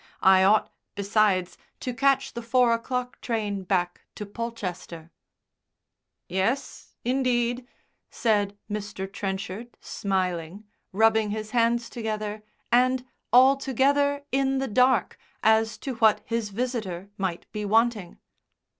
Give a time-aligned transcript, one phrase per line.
[0.23, 5.11] I ought, besides, to catch the four o'clock train back to Polchester."
[6.27, 7.67] "Yes, indeed,"
[8.09, 9.05] said Mr.
[9.05, 12.41] Trenchard, smiling, rubbing his hands together,
[12.71, 18.17] and altogether in the dark as to what his visitor might be wanting.